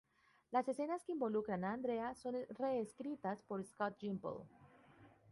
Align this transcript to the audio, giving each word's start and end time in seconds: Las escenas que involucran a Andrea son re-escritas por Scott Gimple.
Las 0.49 0.67
escenas 0.67 1.03
que 1.05 1.11
involucran 1.11 1.63
a 1.63 1.73
Andrea 1.73 2.15
son 2.15 2.35
re-escritas 2.57 3.39
por 3.43 3.63
Scott 3.63 3.99
Gimple. 3.99 4.47